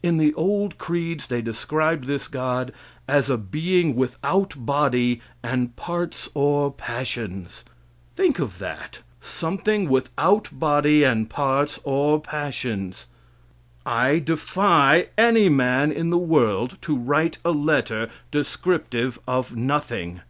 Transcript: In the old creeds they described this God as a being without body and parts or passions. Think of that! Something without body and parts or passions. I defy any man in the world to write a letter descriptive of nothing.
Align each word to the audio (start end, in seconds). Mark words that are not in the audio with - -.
In 0.00 0.16
the 0.16 0.32
old 0.34 0.78
creeds 0.78 1.26
they 1.26 1.42
described 1.42 2.04
this 2.04 2.28
God 2.28 2.70
as 3.08 3.28
a 3.28 3.36
being 3.36 3.96
without 3.96 4.52
body 4.56 5.20
and 5.42 5.74
parts 5.74 6.28
or 6.34 6.70
passions. 6.72 7.64
Think 8.14 8.38
of 8.38 8.60
that! 8.60 9.00
Something 9.20 9.88
without 9.88 10.50
body 10.56 11.02
and 11.02 11.28
parts 11.28 11.80
or 11.82 12.20
passions. 12.20 13.08
I 13.84 14.20
defy 14.20 15.08
any 15.18 15.48
man 15.48 15.90
in 15.90 16.10
the 16.10 16.16
world 16.16 16.78
to 16.82 16.96
write 16.96 17.38
a 17.44 17.50
letter 17.50 18.08
descriptive 18.30 19.18
of 19.26 19.56
nothing. 19.56 20.20